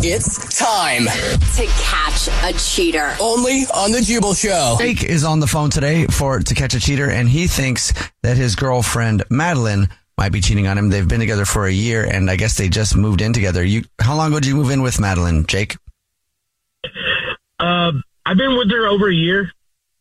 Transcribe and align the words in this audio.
It's 0.00 0.58
time 0.58 1.04
to 1.06 1.66
catch 1.82 2.28
a 2.44 2.52
cheater. 2.58 3.16
only 3.20 3.62
on 3.74 3.92
the 3.92 4.00
Jubal 4.02 4.34
Show. 4.34 4.76
Jake 4.78 5.02
is 5.02 5.24
on 5.24 5.40
the 5.40 5.46
phone 5.46 5.70
today 5.70 6.06
for 6.06 6.38
to 6.38 6.54
catch 6.54 6.74
a 6.74 6.80
cheater, 6.80 7.08
and 7.10 7.28
he 7.28 7.46
thinks 7.46 7.92
that 8.22 8.36
his 8.36 8.56
girlfriend 8.56 9.24
Madeline 9.30 9.88
might 10.18 10.32
be 10.32 10.40
cheating 10.40 10.66
on 10.66 10.76
him. 10.76 10.90
They've 10.90 11.06
been 11.08 11.20
together 11.20 11.46
for 11.46 11.66
a 11.66 11.72
year, 11.72 12.04
and 12.04 12.30
I 12.30 12.36
guess 12.36 12.56
they 12.56 12.68
just 12.68 12.94
moved 12.94 13.22
in 13.22 13.32
together. 13.32 13.64
You, 13.64 13.84
how 13.98 14.16
long 14.16 14.28
ago 14.28 14.40
did 14.40 14.48
you 14.48 14.56
move 14.56 14.70
in 14.70 14.82
with 14.82 15.00
Madeline, 15.00 15.46
Jake? 15.46 15.76
Uh, 17.58 17.92
I've 18.26 18.36
been 18.36 18.56
with 18.56 18.70
her 18.70 18.86
over 18.88 19.08
a 19.08 19.14
year, 19.14 19.50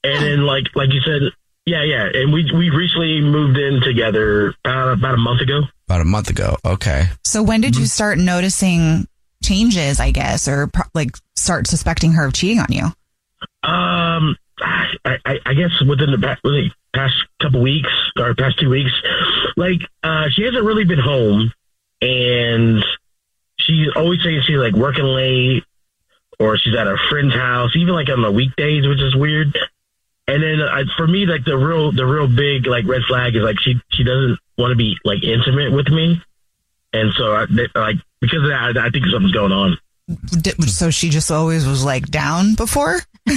and 0.04 0.24
then 0.24 0.46
like 0.46 0.66
like 0.76 0.92
you 0.92 1.02
said, 1.02 1.22
yeah, 1.66 1.84
yeah, 1.84 2.10
and 2.14 2.34
we 2.34 2.52
we 2.54 2.70
recently 2.70 3.22
moved 3.22 3.58
in 3.58 3.82
together 3.82 4.54
uh, 4.66 4.92
about 4.92 5.14
a 5.14 5.18
month 5.18 5.42
ago. 5.42 5.62
About 5.88 6.02
a 6.02 6.06
month 6.06 6.30
ago. 6.30 6.58
Okay. 6.66 7.06
So 7.24 7.42
when 7.42 7.62
did 7.62 7.78
you 7.78 7.86
start 7.86 8.18
noticing 8.18 9.08
changes, 9.46 10.00
I 10.00 10.12
guess, 10.12 10.48
or 10.48 10.68
pro- 10.68 10.84
like 10.94 11.16
start 11.36 11.68
suspecting 11.68 12.14
her 12.14 12.26
of 12.26 12.34
cheating 12.34 12.60
on 12.60 12.72
you? 12.72 12.86
Um, 13.64 14.38
I, 14.60 15.18
I, 15.26 15.40
I 15.46 15.54
guess 15.54 15.72
within 15.88 16.12
the 16.12 16.18
past, 16.18 16.44
within 16.44 16.72
past 16.94 17.16
couple 17.42 17.62
weeks 17.62 17.90
or 18.18 18.34
past 18.36 18.60
two 18.60 18.70
weeks, 18.70 18.92
like 19.58 19.82
uh, 20.04 20.30
she 20.32 20.44
hasn't 20.44 20.64
really 20.64 20.86
been 20.86 21.00
home, 21.00 21.52
and 22.02 22.84
she's 23.60 23.88
always 23.96 24.24
saying 24.24 24.42
she's 24.46 24.58
like 24.58 24.74
working 24.74 25.06
late, 25.06 25.64
or 26.40 26.58
she's 26.58 26.76
at 26.76 26.88
a 26.88 26.98
friend's 27.10 27.34
house, 27.34 27.76
even 27.76 27.94
like 27.94 28.10
on 28.10 28.22
the 28.22 28.32
weekdays, 28.32 28.88
which 28.88 29.02
is 29.02 29.16
weird. 29.16 29.58
And 30.28 30.42
then 30.42 30.60
uh, 30.60 30.84
for 30.98 31.08
me, 31.08 31.26
like 31.26 31.46
the 31.46 31.58
real 31.58 31.92
the 31.92 32.06
real 32.06 32.28
big 32.28 32.66
like 32.66 32.86
red 32.88 33.04
flag 33.08 33.36
is 33.36 33.44
like 33.44 33.60
she 33.60 33.80
she 33.90 34.04
doesn't 34.04 34.40
want 34.58 34.72
to 34.72 34.76
be 34.76 34.98
like 35.04 35.24
intimate 35.24 35.72
with 35.72 35.90
me, 35.90 36.22
and 36.96 37.14
so 37.14 37.34
I, 37.34 37.46
like 37.76 37.98
because 38.22 38.44
of 38.44 38.50
that, 38.50 38.78
I, 38.78 38.88
I 38.88 38.90
think 38.90 39.06
something's 39.12 39.34
going 39.34 39.52
on. 39.52 39.78
So 40.68 40.90
she 40.92 41.10
just 41.10 41.32
always 41.32 41.68
was 41.68 41.84
like 41.84 42.08
down 42.08 42.56
before? 42.56 43.00
not 43.28 43.36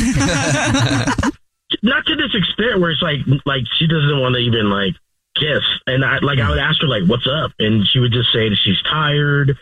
to 2.07 2.17
this 2.17 2.35
extent 2.35 2.81
where 2.81 2.91
it's 2.91 3.03
like 3.03 3.21
like 3.47 3.63
she 3.79 3.87
doesn't 3.87 4.21
want 4.21 4.35
to 4.35 4.41
even 4.41 4.71
like 4.71 4.95
kiss. 5.35 5.63
And 5.87 6.05
i 6.05 6.19
like 6.19 6.39
i 6.41 6.49
would 6.49 6.59
ask 6.59 6.81
her 6.81 6.89
like 6.89 7.05
what's 7.05 7.27
up? 7.27 7.53
And 7.59 7.87
she 7.87 7.99
would 7.99 8.13
just 8.13 8.33
say 8.33 8.49
that 8.49 8.59
she's 8.63 8.81
tired 8.83 9.57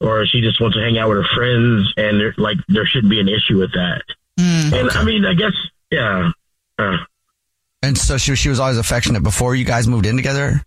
or 0.00 0.26
she 0.26 0.40
just 0.40 0.60
wants 0.60 0.76
to 0.76 0.82
hang 0.82 0.98
out 0.98 1.08
with 1.08 1.18
her 1.18 1.28
friends 1.34 1.92
and 1.96 2.20
there, 2.20 2.34
like 2.38 2.56
there 2.68 2.86
shouldn't 2.86 3.10
be 3.10 3.20
an 3.20 3.28
issue 3.28 3.58
with 3.58 3.72
that. 3.72 4.02
And 4.38 4.90
i 4.90 5.04
mean 5.04 5.24
i 5.24 5.34
guess 5.34 5.52
yeah. 5.90 6.30
Uh, 6.78 6.96
And 7.82 7.98
so 7.98 8.16
she 8.16 8.34
she 8.36 8.48
was 8.48 8.60
always 8.60 8.78
affectionate 8.78 9.22
before 9.22 9.54
you 9.54 9.64
guys 9.64 9.86
moved 9.86 10.06
in 10.06 10.16
together. 10.16 10.62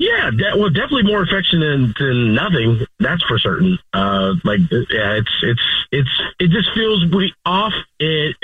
Yeah 0.00 0.30
de- 0.30 0.58
well 0.58 0.70
definitely 0.70 1.04
more 1.04 1.22
affection 1.22 1.60
than, 1.60 1.94
than 1.98 2.34
nothing 2.34 2.84
that's 2.98 3.22
for 3.24 3.38
certain 3.38 3.78
uh 3.92 4.34
like 4.44 4.58
yeah 4.70 5.12
it's 5.14 5.30
it's 5.42 5.60
it's 5.92 6.10
it 6.40 6.48
just 6.50 6.68
feels 6.74 7.04
we 7.12 7.32
off 7.46 7.72
it 8.00 8.34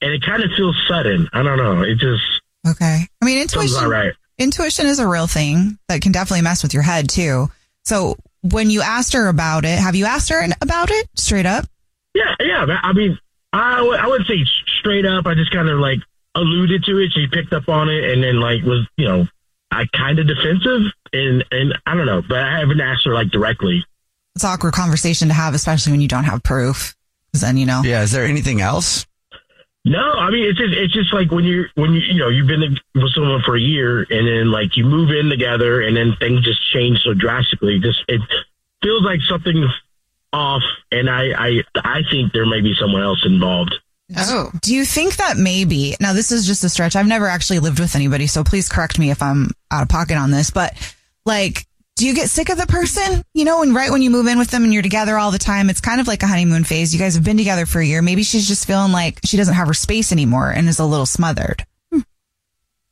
and 0.00 0.12
it 0.12 0.22
kind 0.22 0.42
of 0.42 0.50
feels 0.56 0.76
sudden 0.88 1.28
i 1.34 1.42
don't 1.42 1.58
know 1.58 1.82
it 1.82 1.96
just 1.98 2.22
Okay. 2.64 3.00
I 3.20 3.24
mean, 3.24 3.38
intuition. 3.42 3.88
right. 3.88 4.12
Intuition 4.38 4.86
is 4.86 5.00
a 5.00 5.08
real 5.08 5.26
thing 5.26 5.78
that 5.88 6.00
can 6.00 6.12
definitely 6.12 6.42
mess 6.42 6.62
with 6.62 6.72
your 6.72 6.84
head 6.84 7.08
too. 7.08 7.48
So 7.84 8.14
when 8.42 8.70
you 8.70 8.82
asked 8.82 9.14
her 9.14 9.26
about 9.26 9.64
it, 9.64 9.76
have 9.80 9.96
you 9.96 10.04
asked 10.04 10.28
her 10.28 10.46
about 10.60 10.88
it 10.92 11.08
straight 11.16 11.44
up? 11.44 11.64
Yeah, 12.14 12.36
yeah. 12.38 12.78
I 12.84 12.92
mean, 12.92 13.18
I 13.52 13.78
w- 13.78 13.96
I 13.98 14.06
wouldn't 14.06 14.28
say 14.28 14.44
straight 14.78 15.04
up. 15.04 15.26
I 15.26 15.34
just 15.34 15.50
kind 15.50 15.68
of 15.68 15.80
like 15.80 15.98
alluded 16.36 16.84
to 16.84 16.98
it. 16.98 17.12
She 17.12 17.26
picked 17.26 17.52
up 17.52 17.68
on 17.68 17.88
it, 17.88 18.04
and 18.12 18.22
then 18.22 18.38
like 18.38 18.62
was 18.62 18.86
you 18.96 19.06
know, 19.06 19.26
I 19.72 19.86
kind 19.96 20.18
of 20.18 20.26
defensive, 20.26 20.82
and 21.12 21.44
and 21.50 21.78
I 21.86 21.94
don't 21.94 22.06
know, 22.06 22.22
but 22.26 22.38
I 22.40 22.58
haven't 22.60 22.80
asked 22.80 23.04
her 23.06 23.14
like 23.14 23.30
directly. 23.30 23.84
It's 24.34 24.44
an 24.44 24.50
awkward 24.50 24.74
conversation 24.74 25.28
to 25.28 25.34
have, 25.34 25.54
especially 25.54 25.92
when 25.92 26.00
you 26.00 26.08
don't 26.08 26.24
have 26.24 26.42
proof. 26.42 26.94
'Cause 27.32 27.40
then 27.40 27.56
you 27.56 27.66
know. 27.66 27.82
Yeah. 27.84 28.02
Is 28.02 28.12
there 28.12 28.24
anything 28.24 28.60
else? 28.60 29.06
No, 29.84 30.12
I 30.12 30.30
mean 30.30 30.44
it's 30.48 30.58
just 30.58 30.74
it's 30.74 30.92
just 30.92 31.12
like 31.12 31.32
when 31.32 31.44
you're 31.44 31.66
when 31.74 31.92
you 31.92 32.00
you 32.00 32.18
know 32.18 32.28
you've 32.28 32.46
been 32.46 32.78
with 32.94 33.12
someone 33.14 33.42
for 33.42 33.56
a 33.56 33.60
year, 33.60 34.06
and 34.08 34.28
then 34.28 34.50
like 34.50 34.76
you 34.76 34.84
move 34.84 35.10
in 35.10 35.28
together, 35.28 35.80
and 35.80 35.96
then 35.96 36.14
things 36.20 36.42
just 36.44 36.60
change 36.72 37.00
so 37.02 37.14
drastically. 37.14 37.80
Just 37.80 38.04
it 38.06 38.20
feels 38.82 39.02
like 39.02 39.20
something's 39.22 39.70
off, 40.32 40.62
and 40.92 41.10
I 41.10 41.32
I 41.36 41.62
I 41.84 42.02
think 42.10 42.32
there 42.32 42.46
may 42.46 42.60
be 42.60 42.74
someone 42.78 43.02
else 43.02 43.24
involved. 43.26 43.74
Oh. 44.16 44.50
Do 44.60 44.74
you 44.74 44.84
think 44.84 45.16
that 45.16 45.36
maybe, 45.36 45.96
now 46.00 46.12
this 46.12 46.32
is 46.32 46.46
just 46.46 46.64
a 46.64 46.68
stretch. 46.68 46.96
I've 46.96 47.06
never 47.06 47.26
actually 47.26 47.58
lived 47.58 47.80
with 47.80 47.94
anybody, 47.94 48.26
so 48.26 48.44
please 48.44 48.68
correct 48.68 48.98
me 48.98 49.10
if 49.10 49.22
I'm 49.22 49.50
out 49.70 49.82
of 49.82 49.88
pocket 49.88 50.16
on 50.16 50.30
this, 50.30 50.50
but 50.50 50.74
like, 51.24 51.66
do 51.96 52.06
you 52.06 52.14
get 52.14 52.30
sick 52.30 52.48
of 52.48 52.58
the 52.58 52.66
person? 52.66 53.22
You 53.34 53.44
know, 53.44 53.60
when 53.60 53.74
right 53.74 53.90
when 53.90 54.02
you 54.02 54.10
move 54.10 54.26
in 54.26 54.38
with 54.38 54.50
them 54.50 54.64
and 54.64 54.72
you're 54.72 54.82
together 54.82 55.18
all 55.18 55.30
the 55.30 55.38
time, 55.38 55.68
it's 55.68 55.80
kind 55.80 56.00
of 56.00 56.08
like 56.08 56.22
a 56.22 56.26
honeymoon 56.26 56.64
phase. 56.64 56.92
You 56.92 56.98
guys 56.98 57.14
have 57.14 57.24
been 57.24 57.36
together 57.36 57.66
for 57.66 57.80
a 57.80 57.84
year. 57.84 58.00
Maybe 58.00 58.22
she's 58.22 58.48
just 58.48 58.66
feeling 58.66 58.92
like 58.92 59.20
she 59.24 59.36
doesn't 59.36 59.54
have 59.54 59.68
her 59.68 59.74
space 59.74 60.10
anymore 60.10 60.50
and 60.50 60.68
is 60.68 60.78
a 60.78 60.86
little 60.86 61.06
smothered. 61.06 61.64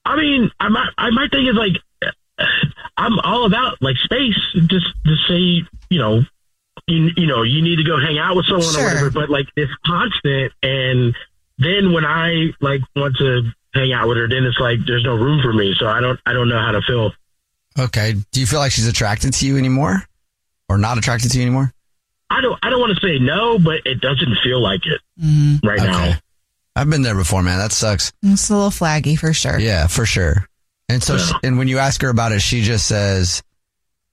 I 0.04 0.16
mean, 0.16 0.50
I 0.60 0.68
might, 0.68 0.90
I 0.98 1.10
might 1.10 1.30
think 1.30 1.48
it's 1.48 1.58
like 1.58 2.12
I'm 2.96 3.18
all 3.20 3.46
about 3.46 3.80
like 3.80 3.96
space, 3.96 4.38
just 4.66 4.86
to 5.04 5.16
say, 5.28 5.66
you 5.88 5.98
know, 5.98 6.22
you, 6.90 7.10
you 7.16 7.26
know, 7.26 7.42
you 7.42 7.62
need 7.62 7.76
to 7.76 7.84
go 7.84 7.98
hang 8.00 8.18
out 8.18 8.36
with 8.36 8.46
someone 8.46 8.64
Sure. 8.64 8.82
or 8.82 8.86
whatever. 8.86 9.10
But 9.10 9.30
like 9.30 9.46
it's 9.56 9.72
constant, 9.86 10.52
and 10.62 11.14
then 11.58 11.92
when 11.92 12.04
I 12.04 12.52
like 12.60 12.80
want 12.96 13.16
to 13.18 13.50
hang 13.72 13.92
out 13.92 14.08
with 14.08 14.16
her, 14.16 14.28
then 14.28 14.44
it's 14.44 14.58
like 14.58 14.80
there's 14.86 15.04
no 15.04 15.14
room 15.14 15.40
for 15.42 15.52
me. 15.52 15.74
So 15.78 15.86
I 15.86 16.00
don't, 16.00 16.18
I 16.26 16.32
don't 16.32 16.48
know 16.48 16.58
how 16.58 16.72
to 16.72 16.82
feel. 16.82 17.12
Okay. 17.78 18.14
Do 18.32 18.40
you 18.40 18.46
feel 18.46 18.58
like 18.58 18.72
she's 18.72 18.88
attracted 18.88 19.32
to 19.34 19.46
you 19.46 19.56
anymore, 19.56 20.02
or 20.68 20.76
not 20.76 20.98
attracted 20.98 21.30
to 21.32 21.38
you 21.38 21.42
anymore? 21.44 21.72
I 22.28 22.40
don't, 22.40 22.58
I 22.62 22.70
don't 22.70 22.80
want 22.80 22.96
to 22.96 23.00
say 23.00 23.18
no, 23.18 23.58
but 23.58 23.80
it 23.84 24.00
doesn't 24.00 24.36
feel 24.42 24.62
like 24.62 24.86
it 24.86 25.00
mm-hmm. 25.20 25.66
right 25.66 25.78
now. 25.78 26.14
I've 26.76 26.88
been 26.88 27.02
there 27.02 27.16
before, 27.16 27.42
man. 27.42 27.58
That 27.58 27.72
sucks. 27.72 28.12
It's 28.22 28.48
a 28.50 28.54
little 28.54 28.70
flaggy 28.70 29.18
for 29.18 29.32
sure. 29.32 29.58
Yeah, 29.58 29.88
for 29.88 30.06
sure. 30.06 30.46
And 30.88 31.02
so, 31.02 31.18
she, 31.18 31.34
and 31.42 31.58
when 31.58 31.68
you 31.68 31.78
ask 31.78 32.00
her 32.02 32.08
about 32.08 32.32
it, 32.32 32.40
she 32.40 32.62
just 32.62 32.86
says 32.86 33.42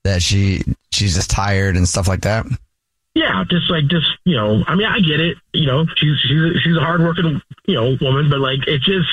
that 0.04 0.22
she 0.22 0.64
she's 0.92 1.16
just 1.16 1.30
tired 1.30 1.78
and 1.78 1.88
stuff 1.88 2.08
like 2.08 2.22
that. 2.22 2.46
Yeah, 3.18 3.44
just 3.50 3.68
like 3.72 3.88
just 3.88 4.06
you 4.26 4.36
know, 4.36 4.64
I 4.68 4.76
mean, 4.76 4.86
I 4.86 5.00
get 5.00 5.20
it. 5.20 5.38
You 5.52 5.66
know, 5.66 5.86
she's 5.96 6.20
she's 6.20 6.62
she's 6.62 6.78
a 6.78 6.80
hardworking 6.80 7.42
you 7.66 7.74
know 7.74 7.98
woman, 8.00 8.30
but 8.30 8.40
like 8.40 8.68
it 8.68 8.82
just 8.82 9.10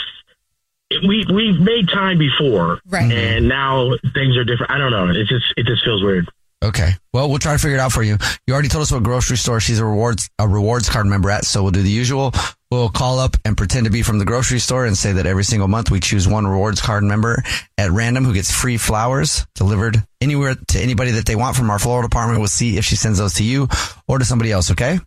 it, 0.90 1.08
we 1.08 1.24
we've 1.32 1.58
made 1.58 1.88
time 1.88 2.18
before, 2.18 2.80
Right. 2.86 3.10
And 3.10 3.48
now 3.48 3.92
things 4.12 4.36
are 4.36 4.44
different. 4.44 4.72
I 4.72 4.76
don't 4.76 4.90
know. 4.90 5.08
It 5.08 5.26
just 5.26 5.46
it 5.56 5.64
just 5.64 5.82
feels 5.84 6.02
weird. 6.02 6.28
Okay. 6.64 6.92
Well, 7.12 7.28
we'll 7.28 7.38
try 7.38 7.52
to 7.52 7.58
figure 7.58 7.76
it 7.76 7.80
out 7.80 7.92
for 7.92 8.02
you. 8.02 8.16
You 8.46 8.54
already 8.54 8.68
told 8.68 8.82
us 8.82 8.90
what 8.90 9.02
grocery 9.02 9.36
store 9.36 9.60
she's 9.60 9.78
a 9.78 9.84
rewards 9.84 10.30
a 10.38 10.48
rewards 10.48 10.88
card 10.88 11.06
member 11.06 11.30
at, 11.30 11.44
so 11.44 11.62
we'll 11.62 11.72
do 11.72 11.82
the 11.82 11.90
usual. 11.90 12.32
We'll 12.70 12.88
call 12.88 13.18
up 13.18 13.36
and 13.44 13.56
pretend 13.56 13.84
to 13.84 13.92
be 13.92 14.02
from 14.02 14.18
the 14.18 14.24
grocery 14.24 14.58
store 14.58 14.86
and 14.86 14.96
say 14.96 15.12
that 15.12 15.26
every 15.26 15.44
single 15.44 15.68
month 15.68 15.90
we 15.90 16.00
choose 16.00 16.26
one 16.26 16.46
rewards 16.46 16.80
card 16.80 17.04
member 17.04 17.42
at 17.78 17.90
random 17.90 18.24
who 18.24 18.32
gets 18.32 18.50
free 18.50 18.78
flowers 18.78 19.46
delivered 19.54 20.02
anywhere 20.20 20.56
to 20.68 20.80
anybody 20.80 21.12
that 21.12 21.26
they 21.26 21.36
want 21.36 21.54
from 21.54 21.70
our 21.70 21.78
floral 21.78 22.02
department. 22.02 22.40
We'll 22.40 22.48
see 22.48 22.78
if 22.78 22.84
she 22.84 22.96
sends 22.96 23.18
those 23.18 23.34
to 23.34 23.44
you 23.44 23.68
or 24.08 24.18
to 24.18 24.24
somebody 24.24 24.50
else. 24.50 24.70
Okay. 24.70 24.98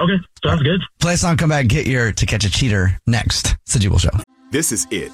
Okay, 0.00 0.16
sounds 0.44 0.62
good. 0.62 0.80
Play 1.00 1.14
a 1.14 1.16
song, 1.16 1.36
come 1.36 1.48
back, 1.48 1.66
get 1.68 1.86
your 1.86 2.12
to 2.12 2.26
catch 2.26 2.44
a 2.44 2.50
cheater 2.50 2.98
next. 3.06 3.56
It's 3.62 3.74
the 3.74 3.78
Jubal 3.78 3.98
Show. 3.98 4.10
This 4.50 4.72
is 4.72 4.86
it. 4.90 5.12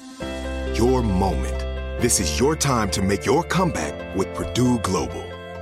Your 0.77 1.01
moment. 1.01 1.59
This 2.01 2.19
is 2.19 2.39
your 2.39 2.55
time 2.55 2.91
to 2.91 3.01
make 3.01 3.25
your 3.25 3.43
comeback 3.43 4.15
with 4.15 4.33
Purdue 4.33 4.79
Global. 4.79 5.34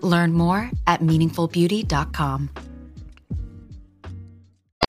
Learn 0.00 0.32
more 0.32 0.70
at 0.86 1.00
meaningfulbeauty.com. 1.00 2.50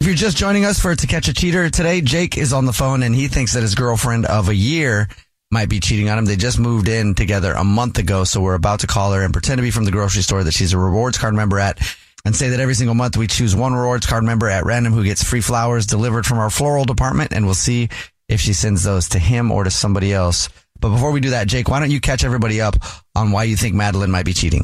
If 0.02 0.08
you're 0.08 0.16
just 0.16 0.38
joining 0.38 0.64
us 0.64 0.80
for 0.80 0.96
To 0.96 1.08
Catch 1.08 1.28
a 1.28 1.34
Cheater 1.34 1.70
today, 1.70 2.00
Jake 2.00 2.38
is 2.38 2.54
on 2.54 2.66
the 2.66 2.72
phone 2.72 3.04
and 3.04 3.14
he 3.14 3.28
thinks 3.28 3.54
that 3.54 3.64
his 3.64 3.76
girlfriend 3.76 4.26
of 4.28 4.48
a 4.48 4.56
year 4.56 5.10
might 5.52 5.68
be 5.68 5.82
cheating 5.82 6.10
on 6.10 6.18
him. 6.18 6.26
They 6.26 6.38
just 6.38 6.58
moved 6.58 6.88
in 6.88 7.16
together 7.16 7.52
a 7.52 7.66
month 7.66 7.98
ago, 7.98 8.24
so 8.24 8.40
we're 8.40 8.54
about 8.54 8.80
to 8.82 8.88
call 8.88 9.12
her 9.12 9.24
and 9.24 9.34
pretend 9.34 9.58
to 9.58 9.62
be 9.62 9.72
from 9.72 9.84
the 9.84 9.92
grocery 9.92 10.22
store 10.22 10.44
that 10.44 10.54
she's 10.54 10.72
a 10.72 10.78
rewards 10.78 11.18
card 11.18 11.34
member 11.34 11.60
at 11.60 11.80
and 12.24 12.34
say 12.34 12.50
that 12.50 12.62
every 12.62 12.76
single 12.76 12.96
month 12.96 13.18
we 13.18 13.28
choose 13.28 13.56
one 13.56 13.74
rewards 13.74 14.06
card 14.06 14.24
member 14.24 14.48
at 14.48 14.66
random 14.66 14.94
who 14.94 15.04
gets 15.04 15.24
free 15.24 15.42
flowers 15.42 15.86
delivered 15.86 16.26
from 16.26 16.38
our 16.38 16.50
floral 16.50 16.86
department 16.86 17.34
and 17.34 17.46
we'll 17.46 17.54
see 17.54 17.90
if 18.30 18.40
she 18.40 18.54
sends 18.54 18.84
those 18.84 19.10
to 19.10 19.20
him 19.20 19.52
or 19.52 19.64
to 19.64 19.72
somebody 19.72 20.14
else. 20.14 20.48
But 20.80 20.92
before 20.92 21.12
we 21.12 21.20
do 21.20 21.32
that, 21.32 21.48
Jake, 21.48 21.68
why 21.68 21.80
don't 21.80 21.92
you 21.92 22.00
catch 22.00 22.24
everybody 22.24 22.62
up 22.62 22.76
on 23.16 23.32
why 23.32 23.44
you 23.44 23.58
think 23.58 23.76
Madeline 23.76 24.12
might 24.12 24.26
be 24.26 24.34
cheating? 24.34 24.64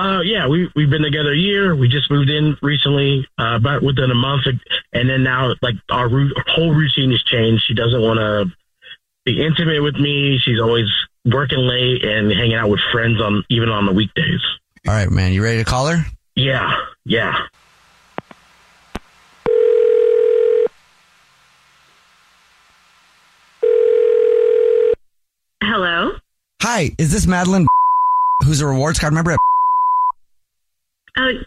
Uh, 0.00 0.22
yeah, 0.22 0.48
we 0.48 0.66
we've 0.74 0.88
been 0.88 1.02
together 1.02 1.32
a 1.32 1.36
year. 1.36 1.76
We 1.76 1.86
just 1.86 2.10
moved 2.10 2.30
in 2.30 2.56
recently, 2.62 3.28
uh, 3.38 3.56
about 3.56 3.82
within 3.82 4.10
a 4.10 4.14
month, 4.14 4.46
and 4.94 5.10
then 5.10 5.22
now 5.22 5.52
like 5.60 5.74
our 5.90 6.08
ru- 6.08 6.32
whole 6.46 6.72
routine 6.74 7.10
has 7.10 7.22
changed. 7.24 7.64
She 7.68 7.74
doesn't 7.74 8.00
want 8.00 8.18
to 8.18 8.46
be 9.26 9.44
intimate 9.44 9.82
with 9.82 9.96
me. 9.96 10.38
She's 10.42 10.58
always 10.58 10.86
working 11.26 11.58
late 11.58 12.02
and 12.02 12.32
hanging 12.32 12.54
out 12.54 12.70
with 12.70 12.80
friends 12.90 13.20
on 13.20 13.44
even 13.50 13.68
on 13.68 13.84
the 13.84 13.92
weekdays. 13.92 14.40
All 14.88 14.94
right, 14.94 15.10
man, 15.10 15.34
you 15.34 15.42
ready 15.42 15.58
to 15.58 15.64
call 15.64 15.86
her? 15.88 16.02
Yeah, 16.34 16.74
yeah. 17.04 17.36
Hello. 25.62 26.12
Hi, 26.62 26.90
is 26.96 27.12
this 27.12 27.26
Madeline 27.26 27.66
who's 28.44 28.62
a 28.62 28.66
rewards 28.66 28.98
card 28.98 29.12
member 29.12 29.32
at 29.32 29.40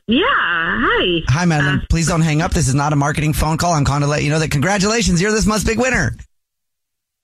yeah. 0.07 0.25
Hi. 0.25 1.21
Hi, 1.29 1.45
Madeline. 1.45 1.79
Uh, 1.79 1.85
Please 1.89 2.07
don't 2.07 2.21
hang 2.21 2.41
up. 2.41 2.53
This 2.53 2.67
is 2.67 2.75
not 2.75 2.93
a 2.93 2.95
marketing 2.95 3.33
phone 3.33 3.57
call. 3.57 3.73
I'm 3.73 3.85
calling 3.85 4.01
to 4.01 4.07
let 4.07 4.23
you 4.23 4.29
know 4.29 4.39
that 4.39 4.51
congratulations, 4.51 5.21
you're 5.21 5.31
this 5.31 5.45
month's 5.45 5.65
big 5.65 5.79
winner. 5.79 6.15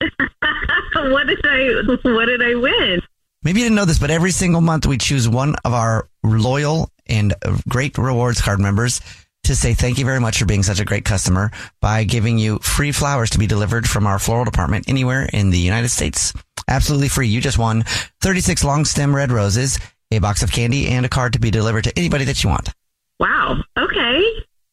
what 0.00 1.26
did 1.26 1.44
I? 1.44 1.82
What 2.02 2.26
did 2.26 2.42
I 2.42 2.54
win? 2.54 3.00
Maybe 3.42 3.60
you 3.60 3.66
didn't 3.66 3.76
know 3.76 3.86
this, 3.86 3.98
but 3.98 4.10
every 4.10 4.32
single 4.32 4.60
month 4.60 4.86
we 4.86 4.98
choose 4.98 5.28
one 5.28 5.54
of 5.64 5.72
our 5.72 6.08
loyal 6.22 6.90
and 7.06 7.34
great 7.68 7.96
rewards 7.96 8.40
card 8.40 8.60
members 8.60 9.00
to 9.44 9.54
say 9.56 9.72
thank 9.74 9.98
you 9.98 10.04
very 10.04 10.20
much 10.20 10.38
for 10.38 10.44
being 10.44 10.62
such 10.62 10.80
a 10.80 10.84
great 10.84 11.04
customer 11.04 11.50
by 11.80 12.04
giving 12.04 12.38
you 12.38 12.58
free 12.58 12.92
flowers 12.92 13.30
to 13.30 13.38
be 13.38 13.46
delivered 13.46 13.88
from 13.88 14.06
our 14.06 14.18
floral 14.18 14.44
department 14.44 14.88
anywhere 14.88 15.28
in 15.32 15.50
the 15.50 15.58
United 15.58 15.88
States. 15.88 16.32
Absolutely 16.68 17.08
free. 17.08 17.28
You 17.28 17.40
just 17.40 17.58
won 17.58 17.82
36 18.20 18.62
long 18.62 18.84
stem 18.84 19.16
red 19.16 19.32
roses, 19.32 19.78
a 20.12 20.18
box 20.18 20.42
of 20.42 20.50
candy, 20.52 20.88
and 20.88 21.04
a 21.06 21.08
card 21.08 21.32
to 21.34 21.38
be 21.40 21.50
delivered 21.50 21.84
to 21.84 21.92
anybody 21.98 22.24
that 22.24 22.42
you 22.42 22.50
want. 22.50 22.70
Wow. 23.18 23.56
Okay. 23.78 24.22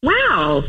Wow. 0.02 0.64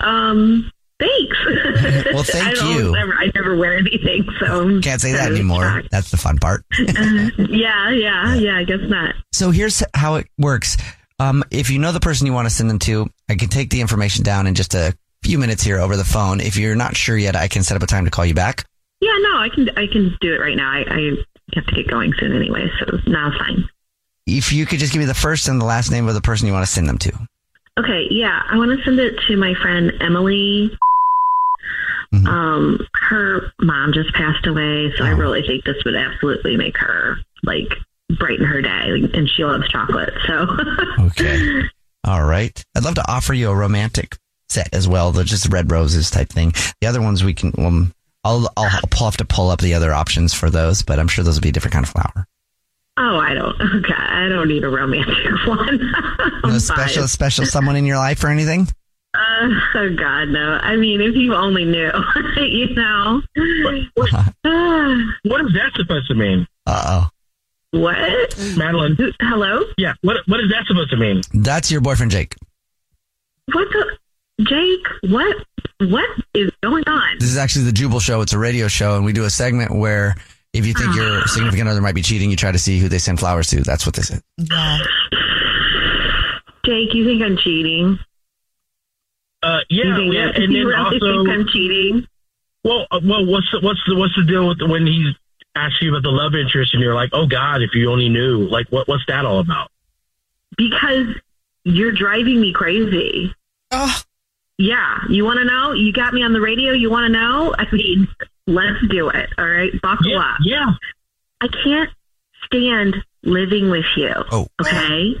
Um. 0.00 0.70
Thanks. 1.00 1.36
Well, 2.12 2.24
thank 2.24 2.58
I 2.62 2.74
you. 2.74 2.96
Ever, 2.96 3.12
I 3.14 3.30
never 3.34 3.56
wear 3.56 3.76
anything, 3.76 4.26
so 4.40 4.80
Can't 4.82 5.00
say 5.00 5.12
that 5.12 5.30
anymore. 5.30 5.62
shocked. 5.62 5.88
That's 5.92 6.10
the 6.10 6.16
fun 6.16 6.38
part. 6.38 6.64
Uh, 6.76 7.30
yeah. 7.38 7.90
Yeah. 7.90 8.34
Yeah. 8.34 8.56
I 8.56 8.64
guess 8.64 8.80
not. 8.82 9.14
So 9.32 9.50
here's 9.52 9.82
how 9.94 10.16
it 10.16 10.26
works. 10.38 10.76
Um, 11.20 11.44
if 11.52 11.70
you 11.70 11.78
know 11.78 11.92
the 11.92 12.00
person 12.00 12.26
you 12.26 12.32
want 12.32 12.48
to 12.48 12.54
send 12.54 12.68
them 12.70 12.78
to, 12.80 13.06
I 13.28 13.36
can 13.36 13.48
take 13.48 13.70
the 13.70 13.80
information 13.80 14.24
down 14.24 14.46
in 14.48 14.54
just 14.54 14.74
a 14.74 14.96
few 15.22 15.38
minutes 15.38 15.62
here 15.62 15.78
over 15.78 15.96
the 15.96 16.04
phone. 16.04 16.40
If 16.40 16.56
you're 16.56 16.74
not 16.74 16.96
sure 16.96 17.16
yet, 17.16 17.36
I 17.36 17.46
can 17.48 17.62
set 17.62 17.76
up 17.76 17.82
a 17.82 17.86
time 17.86 18.04
to 18.06 18.10
call 18.10 18.24
you 18.26 18.34
back. 18.34 18.64
Yeah. 19.00 19.16
No. 19.20 19.38
I 19.38 19.48
can. 19.54 19.68
I 19.76 19.86
can 19.86 20.16
do 20.20 20.34
it 20.34 20.38
right 20.40 20.56
now. 20.56 20.70
I, 20.70 20.84
I 20.88 21.10
have 21.54 21.66
to 21.66 21.74
get 21.74 21.88
going 21.88 22.12
soon 22.18 22.34
anyway, 22.34 22.68
so 22.80 22.98
now 23.06 23.30
fine. 23.38 23.68
If 24.36 24.52
you 24.52 24.66
could 24.66 24.78
just 24.78 24.92
give 24.92 25.00
me 25.00 25.06
the 25.06 25.14
first 25.14 25.48
and 25.48 25.60
the 25.60 25.64
last 25.64 25.90
name 25.90 26.06
of 26.08 26.14
the 26.14 26.20
person 26.20 26.46
you 26.46 26.52
want 26.52 26.66
to 26.66 26.70
send 26.72 26.88
them 26.88 26.98
to. 26.98 27.12
Okay, 27.78 28.06
yeah, 28.10 28.42
I 28.50 28.56
want 28.58 28.76
to 28.76 28.84
send 28.84 28.98
it 28.98 29.18
to 29.28 29.36
my 29.36 29.54
friend 29.54 29.92
Emily. 30.00 30.76
Mm-hmm. 32.12 32.26
Um, 32.26 32.86
her 32.94 33.52
mom 33.60 33.92
just 33.92 34.12
passed 34.14 34.46
away, 34.46 34.92
so 34.96 35.04
I 35.04 35.12
Oh. 35.12 35.16
really 35.16 35.42
think 35.42 35.64
this 35.64 35.82
would 35.84 35.94
absolutely 35.94 36.56
make 36.56 36.76
her 36.78 37.16
like 37.42 37.68
brighten 38.18 38.46
her 38.46 38.62
day, 38.62 39.08
and 39.14 39.28
she 39.28 39.44
loves 39.44 39.68
chocolate. 39.68 40.12
So, 40.26 40.46
Okay. 41.00 41.62
All 42.04 42.24
right. 42.24 42.62
I'd 42.76 42.84
love 42.84 42.94
to 42.94 43.10
offer 43.10 43.34
you 43.34 43.50
a 43.50 43.54
romantic 43.54 44.16
set 44.48 44.68
as 44.74 44.88
well, 44.88 45.12
the 45.12 45.24
just 45.24 45.48
red 45.52 45.70
roses 45.70 46.10
type 46.10 46.30
thing. 46.30 46.52
The 46.80 46.86
other 46.86 47.02
ones 47.02 47.22
we 47.22 47.34
can, 47.34 47.52
um, 47.58 47.92
I'll, 48.24 48.48
I'll, 48.56 48.64
I'll 48.64 49.04
have 49.04 49.16
to 49.18 49.24
pull 49.26 49.50
up 49.50 49.60
the 49.60 49.74
other 49.74 49.92
options 49.92 50.32
for 50.32 50.48
those, 50.48 50.82
but 50.82 50.98
I'm 50.98 51.08
sure 51.08 51.22
those 51.22 51.36
would 51.36 51.42
be 51.42 51.50
a 51.50 51.52
different 51.52 51.74
kind 51.74 51.84
of 51.84 51.90
flower. 51.90 52.26
Oh, 52.98 53.18
I 53.18 53.34
don't. 53.34 53.56
Okay, 53.78 53.94
I 53.94 54.28
don't 54.28 54.48
need 54.48 54.64
a 54.64 54.68
romantic 54.68 55.16
one. 55.46 55.92
No 56.44 56.58
special, 56.58 57.02
fine. 57.02 57.08
special 57.08 57.46
someone 57.46 57.76
in 57.76 57.86
your 57.86 57.96
life 57.96 58.22
or 58.24 58.28
anything? 58.28 58.66
Uh, 59.14 59.48
oh 59.74 59.94
God, 59.96 60.28
no. 60.28 60.58
I 60.62 60.76
mean, 60.76 61.00
if 61.00 61.14
you 61.14 61.34
only 61.34 61.64
knew, 61.64 61.90
you 62.36 62.74
know. 62.74 63.22
what 63.94 65.44
is 65.44 65.52
that 65.54 65.70
supposed 65.74 66.08
to 66.08 66.14
mean? 66.14 66.46
Uh 66.66 66.82
oh. 66.86 67.08
What? 67.78 68.38
Madeline. 68.56 68.96
Hello? 69.20 69.62
Yeah. 69.76 69.94
What 70.02 70.16
What 70.26 70.40
is 70.40 70.50
that 70.50 70.66
supposed 70.66 70.90
to 70.90 70.96
mean? 70.96 71.22
That's 71.34 71.70
your 71.70 71.80
boyfriend, 71.80 72.10
Jake. 72.12 72.34
What 73.52 73.68
the? 73.70 73.96
Jake, 74.44 75.12
what? 75.12 75.36
What 75.80 76.08
is 76.34 76.50
going 76.62 76.84
on? 76.86 77.18
This 77.18 77.28
is 77.30 77.36
actually 77.36 77.66
the 77.66 77.72
Jubal 77.72 78.00
Show. 78.00 78.20
It's 78.20 78.32
a 78.32 78.38
radio 78.38 78.68
show, 78.68 78.96
and 78.96 79.04
we 79.04 79.12
do 79.12 79.24
a 79.24 79.30
segment 79.30 79.74
where 79.74 80.16
if 80.52 80.66
you 80.66 80.74
think 80.74 80.94
your 80.94 81.26
significant 81.26 81.68
other 81.68 81.80
might 81.80 81.94
be 81.94 82.02
cheating, 82.02 82.30
you 82.30 82.36
try 82.36 82.52
to 82.52 82.58
see 82.58 82.78
who 82.78 82.88
they 82.88 82.98
send 82.98 83.18
flowers 83.18 83.48
to. 83.48 83.62
That's 83.62 83.86
what 83.86 83.94
they 83.94 84.02
said. 84.02 84.22
Yeah. 84.36 84.78
Jake, 86.64 86.94
you 86.94 87.04
think 87.04 87.22
I'm 87.22 87.36
cheating? 87.36 87.98
Uh, 89.42 89.60
yeah, 89.70 89.84
you 89.84 89.94
think, 89.94 90.14
yeah, 90.14 90.30
and 90.34 90.52
you 90.52 90.58
then 90.58 90.66
really 90.66 90.84
also, 90.84 91.24
think 91.24 91.28
I'm 91.28 91.46
cheating? 91.48 92.06
well, 92.64 92.86
uh, 92.90 93.00
well, 93.02 93.24
what's 93.24 93.50
the, 93.52 93.60
what's 93.60 93.80
the 93.86 93.96
what's 93.96 94.14
the 94.16 94.24
deal 94.24 94.48
with 94.48 94.58
when 94.60 94.86
he's 94.86 95.14
asks 95.54 95.80
you 95.80 95.90
about 95.90 96.02
the 96.02 96.10
love 96.10 96.34
interest, 96.34 96.74
and 96.74 96.82
you're 96.82 96.94
like, 96.94 97.10
oh 97.12 97.26
God, 97.26 97.62
if 97.62 97.74
you 97.74 97.90
only 97.90 98.08
knew, 98.08 98.48
like, 98.48 98.66
what 98.70 98.88
what's 98.88 99.04
that 99.06 99.24
all 99.24 99.40
about? 99.40 99.70
Because 100.56 101.06
you're 101.64 101.92
driving 101.92 102.40
me 102.40 102.52
crazy. 102.52 103.34
Oh. 103.70 104.00
Yeah, 104.58 104.98
you 105.08 105.24
want 105.24 105.38
to 105.38 105.44
know? 105.44 105.72
You 105.72 105.92
got 105.92 106.12
me 106.12 106.24
on 106.24 106.32
the 106.32 106.40
radio. 106.40 106.72
You 106.72 106.90
want 106.90 107.04
to 107.04 107.12
know? 107.12 107.54
I 107.56 107.70
mean, 107.70 108.08
let's 108.48 108.78
do 108.90 109.08
it. 109.10 109.30
All 109.38 109.46
right, 109.48 109.70
buckle 109.82 110.10
Yeah, 110.10 110.18
up. 110.20 110.36
yeah. 110.42 110.66
I 111.40 111.48
can't 111.62 111.90
stand 112.46 112.96
living 113.22 113.70
with 113.70 113.84
you. 113.96 114.12
Oh. 114.32 114.48
Okay. 114.60 115.14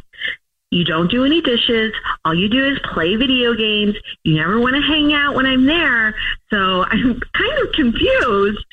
You 0.70 0.84
don't 0.84 1.10
do 1.10 1.24
any 1.24 1.40
dishes. 1.40 1.92
All 2.24 2.34
you 2.34 2.48
do 2.48 2.66
is 2.66 2.78
play 2.92 3.16
video 3.16 3.54
games. 3.54 3.94
You 4.24 4.34
never 4.36 4.58
want 4.60 4.74
to 4.76 4.82
hang 4.82 5.14
out 5.14 5.34
when 5.34 5.46
I'm 5.46 5.64
there. 5.64 6.14
So 6.50 6.84
I'm 6.90 7.20
kind 7.20 7.58
of 7.66 7.72
confused, 7.72 8.64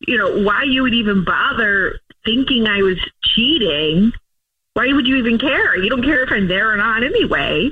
you 0.00 0.18
know, 0.18 0.42
why 0.42 0.64
you 0.64 0.82
would 0.82 0.94
even 0.94 1.24
bother 1.24 1.98
thinking 2.24 2.66
I 2.66 2.82
was 2.82 2.98
cheating. 3.22 4.12
Why 4.74 4.92
would 4.92 5.06
you 5.06 5.16
even 5.16 5.38
care? 5.38 5.76
You 5.76 5.88
don't 5.90 6.02
care 6.04 6.22
if 6.22 6.30
I'm 6.30 6.46
there 6.48 6.72
or 6.72 6.76
not 6.76 7.02
anyway. 7.02 7.70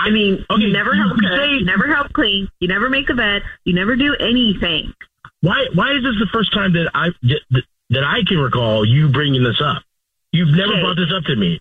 I 0.00 0.10
mean, 0.10 0.44
Okay, 0.50 0.62
you 0.62 0.72
never 0.72 0.94
you- 0.94 1.02
help 1.02 1.14
cook, 1.18 1.28
say- 1.36 1.54
you 1.58 1.64
never 1.64 1.86
help 1.86 2.12
clean, 2.12 2.48
you 2.60 2.68
never 2.68 2.88
make 2.88 3.06
the 3.06 3.14
bed, 3.14 3.42
you 3.64 3.74
never 3.74 3.96
do 3.96 4.14
anything. 4.16 4.92
Why 5.42 5.66
why 5.74 5.92
is 5.92 6.02
this 6.02 6.16
the 6.18 6.26
first 6.32 6.52
time 6.52 6.72
that 6.74 6.90
I 6.94 7.10
that, 7.22 7.62
that 7.90 8.04
I 8.04 8.22
can 8.26 8.38
recall 8.38 8.84
you 8.84 9.08
bringing 9.08 9.42
this 9.42 9.60
up? 9.60 9.82
You've 10.32 10.50
never 10.54 10.72
Jake. 10.72 10.82
brought 10.82 10.96
this 10.96 11.12
up 11.12 11.24
to 11.24 11.36
me. 11.36 11.60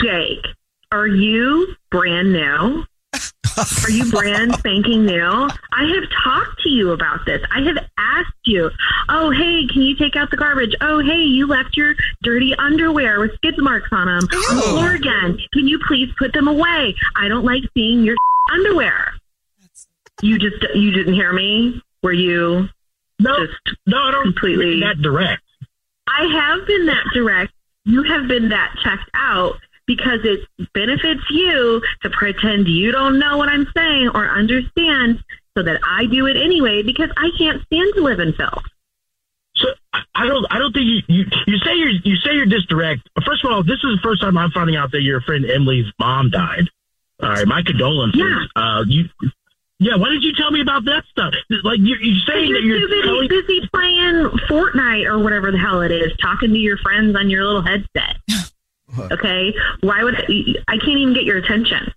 Jake, 0.00 0.46
are 0.92 1.06
you 1.06 1.74
brand 1.90 2.32
new? 2.32 2.84
Are 3.58 3.90
you 3.90 4.10
brand 4.10 4.54
spanking 4.58 5.06
new? 5.06 5.22
I 5.22 5.84
have 5.94 6.04
talked 6.24 6.60
to 6.62 6.68
you 6.68 6.92
about 6.92 7.24
this. 7.26 7.42
I 7.54 7.60
have 7.62 7.78
asked 7.98 8.32
you, 8.44 8.70
oh, 9.08 9.30
hey, 9.30 9.66
can 9.72 9.82
you 9.82 9.96
take 9.96 10.16
out 10.16 10.30
the 10.30 10.36
garbage? 10.36 10.74
Oh, 10.80 11.00
hey, 11.00 11.22
you 11.22 11.46
left 11.46 11.76
your 11.76 11.94
dirty 12.22 12.54
underwear 12.56 13.20
with 13.20 13.34
skid 13.34 13.54
marks 13.58 13.88
on 13.92 14.06
them 14.06 14.28
on 14.50 14.56
the 14.56 14.62
floor 14.62 14.92
again. 14.92 15.38
Can 15.52 15.66
you 15.68 15.78
please 15.86 16.08
put 16.18 16.32
them 16.32 16.48
away? 16.48 16.94
I 17.16 17.28
don't 17.28 17.44
like 17.44 17.62
seeing 17.74 18.02
your 18.04 18.16
underwear. 18.52 19.12
You 20.22 20.38
just, 20.38 20.62
you 20.74 20.90
didn't 20.90 21.14
hear 21.14 21.32
me? 21.32 21.80
Were 22.02 22.12
you 22.12 22.68
No, 23.18 23.46
just 23.46 23.76
no, 23.86 23.98
I 23.98 24.10
don't 24.10 24.22
completely 24.24 24.80
that 24.80 25.00
direct. 25.02 25.42
I 26.08 26.24
have 26.24 26.66
been 26.66 26.86
that 26.86 27.04
direct. 27.14 27.52
You 27.84 28.02
have 28.02 28.28
been 28.28 28.48
that 28.50 28.74
checked 28.82 29.10
out 29.14 29.56
because 29.90 30.20
it 30.22 30.46
benefits 30.72 31.22
you 31.30 31.82
to 32.02 32.10
pretend 32.10 32.68
you 32.68 32.92
don't 32.92 33.18
know 33.18 33.36
what 33.38 33.48
I'm 33.48 33.66
saying 33.76 34.10
or 34.14 34.28
understand 34.28 35.18
so 35.56 35.64
that 35.64 35.80
I 35.84 36.06
do 36.06 36.26
it 36.26 36.36
anyway 36.36 36.84
because 36.84 37.10
I 37.16 37.30
can't 37.36 37.60
stand 37.66 37.92
to 37.94 38.02
live 38.02 38.20
in 38.20 38.32
filth. 38.34 38.62
So 39.56 39.66
I- 39.92 40.02
I 40.14 40.26
don't 40.26 40.46
I 40.48 40.58
don't 40.60 40.72
think 40.72 40.86
you, 40.86 41.02
you 41.08 41.24
you 41.48 41.58
say 41.58 41.74
you're 41.74 41.88
you 41.90 42.14
say 42.16 42.34
you're 42.34 42.46
this 42.46 42.64
direct. 42.66 43.08
First 43.26 43.44
of 43.44 43.50
all, 43.50 43.64
this 43.64 43.82
is 43.82 43.96
the 43.96 44.00
first 44.00 44.20
time 44.22 44.38
I'm 44.38 44.52
finding 44.52 44.76
out 44.76 44.92
that 44.92 45.02
your 45.02 45.20
friend 45.22 45.44
Emily's 45.44 45.92
mom 45.98 46.30
died. 46.30 46.68
All 47.20 47.30
right, 47.30 47.46
my 47.48 47.62
condolences. 47.62 48.20
Yeah. 48.20 48.44
Uh, 48.54 48.84
you. 48.86 49.08
Yeah, 49.82 49.96
why 49.96 50.10
did 50.10 50.22
you 50.22 50.34
tell 50.34 50.50
me 50.50 50.60
about 50.60 50.84
that 50.84 51.04
stuff? 51.10 51.32
Like 51.64 51.78
you're, 51.80 52.00
you're 52.00 52.22
saying 52.28 52.50
You're 52.50 52.60
that 52.60 52.66
you're 52.66 52.78
too 52.80 52.88
busy, 52.88 53.02
telling, 53.02 53.28
busy 53.28 53.68
playing 53.72 54.14
Fortnite 54.48 55.06
or 55.06 55.18
whatever 55.18 55.50
the 55.50 55.56
hell 55.58 55.80
it 55.80 55.90
is, 55.90 56.12
talking 56.20 56.50
to 56.50 56.58
your 56.58 56.76
friends 56.76 57.16
on 57.16 57.30
your 57.30 57.44
little 57.44 57.62
headset. 57.62 58.16
Okay, 58.98 59.54
why 59.80 60.02
would 60.04 60.16
I, 60.16 60.54
I 60.68 60.78
can't 60.78 60.98
even 60.98 61.14
get 61.14 61.24
your 61.24 61.38
attention? 61.38 61.92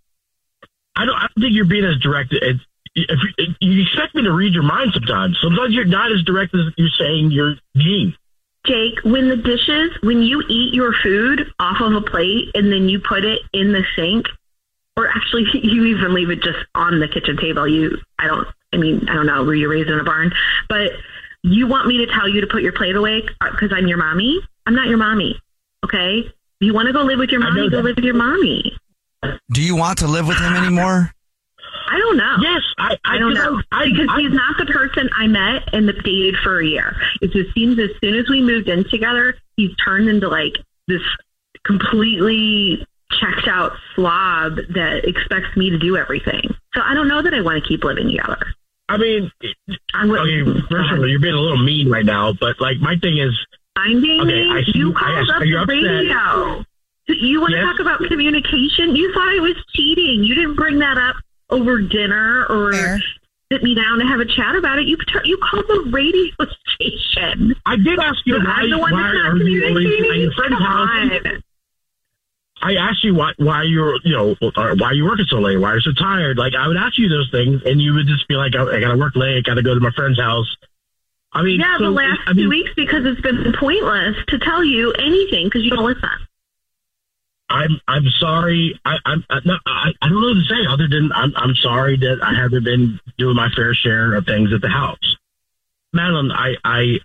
I 0.95 1.05
don't 1.05 1.15
I 1.15 1.21
don't 1.21 1.41
think 1.41 1.55
you're 1.55 1.65
being 1.65 1.85
as 1.85 1.97
direct 2.00 2.33
as 2.33 2.57
if 2.95 3.19
you, 3.38 3.55
you 3.59 3.83
expect 3.83 4.15
me 4.15 4.23
to 4.23 4.31
read 4.31 4.53
your 4.53 4.63
mind 4.63 4.91
sometimes. 4.93 5.38
Sometimes 5.41 5.73
you're 5.73 5.85
not 5.85 6.12
as 6.12 6.23
direct 6.23 6.53
as 6.53 6.62
you're 6.77 6.89
saying 6.97 7.31
you're 7.31 7.55
being. 7.73 8.15
Jake, 8.65 9.00
when 9.03 9.27
the 9.27 9.35
dishes, 9.35 9.91
when 10.03 10.21
you 10.21 10.41
eat 10.47 10.73
your 10.73 10.93
food 10.93 11.51
off 11.59 11.81
of 11.81 11.93
a 11.93 12.01
plate 12.01 12.51
and 12.55 12.71
then 12.71 12.88
you 12.88 13.00
put 13.00 13.25
it 13.25 13.41
in 13.51 13.73
the 13.73 13.83
sink, 13.95 14.27
or 14.95 15.07
actually 15.07 15.45
you 15.53 15.85
even 15.85 16.13
leave 16.13 16.29
it 16.29 16.41
just 16.41 16.59
on 16.75 17.00
the 17.00 17.07
kitchen 17.07 17.38
table, 17.38 17.67
you, 17.67 17.97
I 18.19 18.27
don't, 18.27 18.47
I 18.71 18.77
mean, 18.77 19.07
I 19.09 19.15
don't 19.15 19.25
know, 19.25 19.43
were 19.43 19.55
you 19.55 19.69
raised 19.69 19.89
in 19.89 20.00
a 20.00 20.03
barn? 20.03 20.31
But 20.69 20.91
you 21.41 21.67
want 21.67 21.88
me 21.88 21.97
to 21.97 22.07
tell 22.07 22.27
you 22.27 22.41
to 22.41 22.47
put 22.47 22.62
your 22.62 22.71
plate 22.71 22.95
away 22.95 23.23
uh, 23.41 23.51
because 23.51 23.73
I'm 23.73 23.88
your 23.88 23.97
mommy? 23.97 24.39
I'm 24.65 24.75
not 24.75 24.88
your 24.88 24.97
mommy. 24.97 25.39
Okay? 25.83 26.31
If 26.63 26.67
you 26.67 26.74
want 26.74 26.88
to 26.88 26.93
go 26.93 27.01
live 27.01 27.20
with 27.20 27.29
your 27.29 27.41
mommy, 27.41 27.70
go 27.70 27.79
live 27.79 27.98
with 27.98 28.05
your 28.05 28.13
mommy. 28.13 28.74
Do 29.51 29.62
you 29.62 29.75
want 29.75 29.98
to 29.98 30.08
live 30.08 30.25
with 30.25 30.38
him 30.38 30.53
anymore? 30.53 31.12
I 31.89 31.98
don't 31.98 32.15
know. 32.15 32.38
Yes, 32.39 32.62
I 32.77 32.98
I 33.03 33.17
don't 33.17 33.34
know 33.34 33.62
I, 33.70 33.89
because 33.89 34.08
I, 34.10 34.22
he's 34.22 34.32
not 34.32 34.55
the 34.58 34.72
person 34.72 35.10
I 35.13 35.27
met 35.27 35.74
and 35.74 35.89
that 35.89 36.01
dated 36.05 36.38
for 36.41 36.62
a 36.62 36.65
year. 36.65 36.96
It 37.22 37.34
just 37.34 37.53
seems 37.53 37.77
as 37.79 37.89
soon 38.00 38.15
as 38.15 38.29
we 38.29 38.41
moved 38.41 38.70
in 38.70 38.89
together, 38.89 39.36
he's 39.58 39.75
turned 39.75 40.08
into 40.08 40.29
like 40.29 40.55
this 40.88 41.01
completely 41.65 42.88
checked 43.12 43.50
out 43.50 43.74
slob 43.93 44.55
that 44.70 45.01
expects 45.03 45.58
me 45.58 45.70
to 45.70 45.77
do 45.77 45.98
everything. 45.98 46.43
So 46.75 46.82
I 46.82 46.93
don't 46.93 47.10
know 47.10 47.22
that 47.22 47.34
I 47.34 47.41
want 47.41 47.62
to 47.62 47.67
keep 47.67 47.84
living 47.84 48.08
together. 48.08 48.39
I 48.88 48.96
mean, 48.96 49.29
I 49.93 50.05
would, 50.05 50.20
okay, 50.22 50.62
first 50.72 50.93
of 50.93 51.00
all, 51.00 51.10
you're 51.10 51.20
being 51.20 51.34
a 51.34 51.41
little 51.41 51.62
mean 51.62 51.89
right 51.89 52.05
now, 52.05 52.32
but 52.32 52.62
like 52.62 52.77
my 52.79 52.96
thing 52.96 53.17
is, 53.17 53.38
I'm 53.75 54.01
being 54.01 54.21
Okay, 54.21 54.31
mean. 54.31 54.51
I 54.57 54.63
see- 54.63 54.71
You 54.77 54.91
I 54.95 54.99
called 54.99 55.17
asked- 55.17 55.29
up 55.31 55.41
are 55.41 55.45
you 55.45 55.55
the 55.55 55.61
upset? 55.61 55.67
radio. 55.83 56.65
You 57.07 57.41
want 57.41 57.51
to 57.51 57.57
Yes. 57.57 57.65
talk 57.65 57.79
about 57.79 57.99
communication? 58.07 58.95
You 58.95 59.11
thought 59.13 59.27
I 59.27 59.39
was 59.39 59.55
cheating. 59.75 60.23
You 60.23 60.35
didn't 60.35 60.55
bring 60.55 60.79
that 60.79 60.97
up 60.97 61.15
over 61.49 61.79
dinner 61.81 62.45
or 62.49 62.71
Fair. 62.71 63.01
sit 63.51 63.61
me 63.63 63.73
down 63.75 63.99
to 63.99 64.05
have 64.05 64.19
a 64.21 64.25
chat 64.25 64.55
about 64.55 64.79
it. 64.79 64.87
You 64.87 64.97
you 65.25 65.37
called 65.37 65.65
the 65.67 65.89
radio 65.91 66.31
station. 66.75 67.55
I 67.65 67.75
did 67.75 67.99
ask 67.99 68.19
you 68.25 68.35
why, 68.35 68.43
I'm 68.45 68.69
the 68.69 68.77
one 68.77 68.91
why 68.93 69.01
that's 69.01 69.13
not 69.15 69.25
are 69.33 69.37
you 69.37 69.67
always 69.67 69.85
communicating. 69.85 70.21
your 70.21 70.31
friend's 70.33 70.53
Come 70.55 70.63
house? 70.63 70.89
on. 70.91 71.43
I 72.61 72.75
asked 72.75 73.03
you 73.03 73.13
why 73.15 73.33
why 73.37 73.63
you're 73.63 73.97
you 74.05 74.13
know 74.15 74.37
uh, 74.55 74.75
why 74.77 74.93
you 74.93 75.03
working 75.03 75.25
so 75.27 75.39
late, 75.39 75.57
why 75.59 75.73
you're 75.73 75.81
so 75.81 75.91
tired. 75.91 76.37
Like 76.37 76.53
I 76.55 76.67
would 76.69 76.77
ask 76.77 76.97
you 76.97 77.09
those 77.09 77.29
things, 77.31 77.61
and 77.65 77.81
you 77.81 77.93
would 77.95 78.07
just 78.07 78.25
be 78.29 78.35
like, 78.35 78.55
I, 78.55 78.77
I 78.77 78.79
gotta 78.79 78.97
work 78.97 79.17
late, 79.17 79.35
I 79.37 79.41
gotta 79.41 79.61
go 79.63 79.73
to 79.73 79.81
my 79.81 79.91
friend's 79.91 80.19
house. 80.19 80.47
I 81.33 81.41
mean, 81.41 81.59
Yeah, 81.59 81.77
so, 81.77 81.85
the 81.85 81.89
last 81.91 82.19
I 82.27 82.33
mean, 82.33 82.45
two 82.45 82.49
weeks 82.49 82.71
because 82.75 83.05
it's 83.05 83.21
been 83.21 83.53
pointless 83.59 84.15
to 84.27 84.39
tell 84.39 84.63
you 84.63 84.91
anything 84.93 85.47
because 85.47 85.63
you 85.63 85.71
don't 85.71 85.85
listen. 85.85 86.09
I'm 87.49 87.79
I'm 87.87 88.07
sorry. 88.19 88.79
I 88.85 88.97
I'm 89.05 89.23
I, 89.29 89.39
no, 89.45 89.57
I, 89.65 89.91
I 90.01 90.09
don't 90.09 90.21
know 90.21 90.27
what 90.29 90.33
to 90.35 90.45
say 90.45 90.65
other 90.67 90.87
than 90.87 91.11
I'm 91.13 91.33
I'm 91.35 91.55
sorry 91.55 91.97
that 91.97 92.19
I 92.23 92.33
haven't 92.33 92.63
been 92.63 92.99
doing 93.17 93.35
my 93.35 93.49
fair 93.55 93.73
share 93.73 94.15
of 94.15 94.25
things 94.25 94.51
at 94.53 94.61
the 94.61 94.69
house. 94.69 95.17
Madeline, 95.91 96.31
I 96.31 96.55
I 96.63 96.99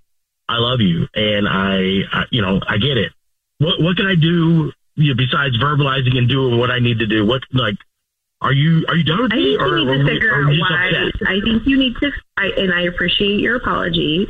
I 0.48 0.58
love 0.58 0.80
you, 0.80 1.06
and 1.14 1.46
I, 1.48 2.00
I 2.12 2.24
you 2.30 2.40
know 2.40 2.60
I 2.66 2.78
get 2.78 2.96
it. 2.96 3.12
What 3.58 3.80
what 3.80 3.96
can 3.96 4.06
I 4.06 4.14
do 4.14 4.72
you 4.94 5.14
know, 5.14 5.16
besides 5.16 5.58
verbalizing 5.58 6.16
and 6.16 6.28
doing 6.28 6.58
what 6.58 6.70
I 6.70 6.78
need 6.78 7.00
to 7.00 7.06
do? 7.06 7.26
What 7.26 7.42
like 7.52 7.76
are 8.40 8.52
you 8.52 8.84
are 8.88 8.96
you 8.96 9.04
done 9.04 9.22
with 9.22 9.32
I 9.32 9.36
me, 9.36 9.56
think 9.56 9.60
or 9.60 9.78
you 9.78 9.84
need 9.84 9.98
to 9.98 10.06
figure 10.06 10.34
out 10.34 10.46
why. 10.46 10.88
upset? 10.88 11.28
I 11.28 11.40
think 11.40 11.66
you 11.66 11.78
need 11.78 11.96
to, 11.96 12.12
I, 12.36 12.46
and 12.56 12.72
I 12.72 12.82
appreciate 12.82 13.40
your 13.40 13.56
apology, 13.56 14.28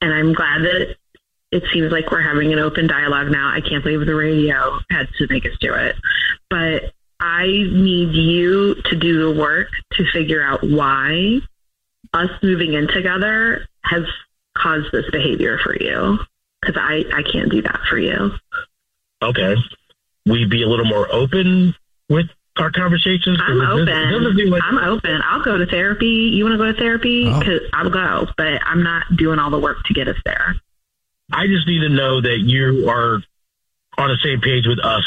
and 0.00 0.12
I'm 0.12 0.32
glad 0.32 0.62
that 0.62 0.96
it 1.50 1.64
seems 1.72 1.92
like 1.92 2.10
we're 2.10 2.22
having 2.22 2.52
an 2.52 2.58
open 2.58 2.86
dialogue 2.86 3.30
now. 3.30 3.50
I 3.52 3.60
can't 3.60 3.84
believe 3.84 4.06
the 4.06 4.14
radio 4.14 4.78
had 4.90 5.08
to 5.18 5.26
make 5.28 5.44
us 5.44 5.52
do 5.60 5.74
it, 5.74 5.96
but 6.48 6.92
I 7.20 7.44
need 7.46 8.14
you 8.14 8.74
to 8.86 8.96
do 8.96 9.32
the 9.32 9.40
work 9.40 9.68
to 9.92 10.04
figure 10.12 10.42
out 10.42 10.62
why 10.62 11.40
us 12.14 12.30
moving 12.42 12.72
in 12.72 12.88
together 12.88 13.66
has 13.84 14.04
caused 14.56 14.90
this 14.92 15.08
behavior 15.10 15.58
for 15.58 15.76
you. 15.76 16.18
Because 16.60 16.80
I, 16.80 17.04
I 17.12 17.22
can't 17.24 17.50
do 17.50 17.60
that 17.62 17.80
for 17.90 17.98
you. 17.98 18.32
Okay, 19.20 19.56
we 20.26 20.44
be 20.44 20.62
a 20.62 20.68
little 20.68 20.84
more 20.84 21.12
open 21.12 21.74
with 22.08 22.26
our 22.58 22.70
conversations? 22.70 23.38
I'm 23.42 23.60
open. 23.60 23.88
it 23.88 24.10
doesn't 24.10 24.36
seem 24.36 24.50
like- 24.50 24.62
I'm 24.64 24.78
open. 24.78 25.20
I'll 25.24 25.42
go 25.42 25.58
to 25.58 25.66
therapy. 25.66 26.30
You 26.34 26.44
want 26.44 26.54
to 26.54 26.58
go 26.58 26.72
to 26.72 26.78
therapy? 26.78 27.26
Oh. 27.28 27.40
Cause 27.40 27.60
I'll 27.72 27.90
go, 27.90 28.26
but 28.36 28.60
I'm 28.64 28.82
not 28.82 29.04
doing 29.16 29.38
all 29.38 29.50
the 29.50 29.58
work 29.58 29.84
to 29.86 29.94
get 29.94 30.08
us 30.08 30.16
there. 30.24 30.56
I 31.32 31.46
just 31.46 31.66
need 31.66 31.80
to 31.80 31.88
know 31.88 32.20
that 32.20 32.40
you 32.40 32.88
are 32.90 33.22
on 33.98 34.08
the 34.08 34.18
same 34.22 34.40
page 34.40 34.66
with 34.66 34.78
us 34.80 35.04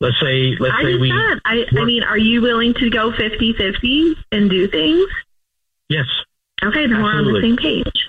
let's 0.00 0.18
say 0.20 0.56
let's 0.60 0.74
I 0.76 0.82
say 0.82 0.94
we 0.96 1.10
said, 1.10 1.40
I, 1.44 1.64
I 1.80 1.84
mean, 1.84 2.02
are 2.02 2.18
you 2.18 2.42
willing 2.42 2.74
to 2.74 2.90
go 2.90 3.12
50-50 3.12 4.14
and 4.32 4.50
do 4.50 4.68
things? 4.68 5.06
yes. 5.88 6.06
Okay, 6.62 6.86
then 6.86 7.02
we're 7.02 7.10
on 7.10 7.24
the 7.32 7.40
same 7.42 7.56
page. 7.58 8.08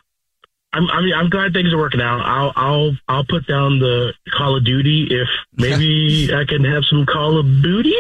I'm, 0.72 0.90
I 0.90 1.02
mean, 1.02 1.14
I'm 1.14 1.30
glad 1.30 1.52
things 1.54 1.74
are 1.74 1.78
working 1.78 2.00
out. 2.02 2.22
I'll, 2.22 2.54
I'll, 2.56 2.92
I'll 3.10 3.26
put 3.26 3.46
down 3.46 3.80
the 3.80 4.14
Call 4.38 4.56
of 4.56 4.64
Duty 4.64 5.08
if 5.12 5.28
maybe 5.54 6.30
I 6.34 6.46
can 6.46 6.64
have 6.64 6.86
some 6.86 7.06
Call 7.06 7.40
of 7.40 7.46
Booty. 7.62 7.94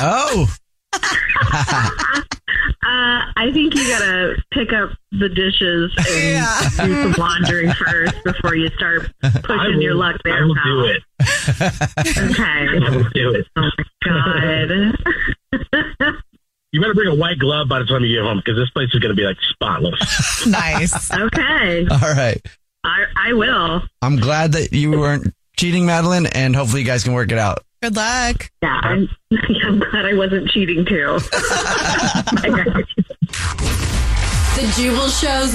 Oh, 0.00 0.46
Uh, 2.82 3.20
I 3.36 3.50
think 3.52 3.74
you 3.74 3.86
gotta 3.88 4.36
pick 4.52 4.72
up 4.72 4.90
the 5.10 5.28
dishes 5.28 5.92
and 6.08 6.46
do 6.88 7.02
some 7.02 7.12
laundry 7.18 7.70
first 7.72 8.14
before 8.24 8.54
you 8.54 8.68
start 8.76 9.10
pushing 9.20 9.76
will, 9.76 9.82
your 9.82 9.94
luck 9.94 10.16
there. 10.22 10.36
I 10.36 10.40
will 10.46 10.54
pal. 10.54 10.64
do 10.64 10.84
it. 10.84 11.02
Okay. 12.16 12.42
I 12.44 12.90
will 12.90 13.10
do 13.10 13.34
it. 13.34 13.46
Oh 13.56 13.70
my 13.76 13.84
god. 14.04 14.70
You 16.70 16.80
better 16.80 16.94
bring 16.94 17.08
a 17.08 17.14
white 17.14 17.40
glove 17.40 17.68
by 17.68 17.80
the 17.80 17.86
time 17.86 18.04
you 18.04 18.14
get 18.16 18.22
home 18.24 18.38
because 18.38 18.56
this 18.56 18.70
place 18.70 18.90
is 18.94 19.00
going 19.00 19.14
to 19.14 19.20
be 19.20 19.26
like 19.26 19.38
spotless. 19.50 20.00
nice. 20.46 21.10
Okay. 21.12 21.86
all 21.90 21.98
right. 21.98 22.40
I 22.84 23.04
I 23.16 23.32
will. 23.32 23.82
I'm 24.00 24.16
glad 24.16 24.52
that 24.52 24.72
you 24.72 24.92
weren't 24.92 25.34
cheating, 25.56 25.86
Madeline, 25.86 26.26
and 26.26 26.54
hopefully 26.54 26.82
you 26.82 26.86
guys 26.86 27.02
can 27.02 27.14
work 27.14 27.32
it 27.32 27.38
out. 27.38 27.64
Good 27.82 27.96
luck. 27.96 28.50
Yeah, 28.62 28.80
I'm, 28.82 29.08
I'm 29.64 29.78
glad 29.78 30.06
I 30.06 30.14
wasn't 30.14 30.48
cheating 30.50 30.84
too. 30.84 31.18
The 34.56 34.62
Jubal 34.74 35.08
shows 35.10 35.54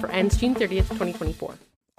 ends 0.09 0.37
June 0.37 0.55
30th, 0.55 0.87
2024. 0.89 1.70